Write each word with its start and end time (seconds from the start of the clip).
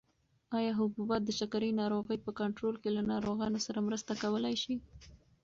ایا 0.57 0.71
حبوبات 0.79 1.21
د 1.25 1.31
شکرې 1.39 1.71
ناروغۍ 1.81 2.17
په 2.25 2.31
کنټرول 2.39 2.75
کې 2.81 2.89
له 2.97 3.01
ناروغانو 3.11 3.59
سره 3.65 3.85
مرسته 3.87 4.11
کولای 4.23 4.55
شي؟ 4.63 4.75